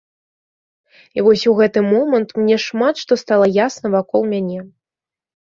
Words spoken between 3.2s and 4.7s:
стала ясна вакол мяне.